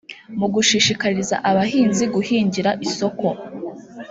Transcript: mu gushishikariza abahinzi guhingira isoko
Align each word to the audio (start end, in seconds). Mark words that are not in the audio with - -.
mu 0.39 0.47
gushishikariza 0.53 1.35
abahinzi 1.49 2.03
guhingira 2.13 2.71
isoko 2.85 3.27